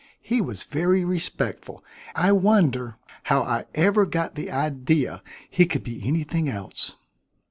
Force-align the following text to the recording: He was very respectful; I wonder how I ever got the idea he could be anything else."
He 0.23 0.41
was 0.41 0.63
very 0.63 1.05
respectful; 1.05 1.83
I 2.15 2.31
wonder 2.31 2.97
how 3.25 3.43
I 3.43 3.65
ever 3.75 4.07
got 4.07 4.33
the 4.33 4.49
idea 4.49 5.21
he 5.47 5.67
could 5.67 5.83
be 5.83 6.01
anything 6.07 6.49
else." 6.49 6.95